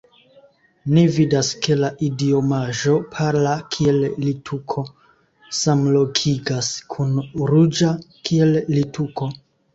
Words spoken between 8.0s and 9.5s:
kiel littuko.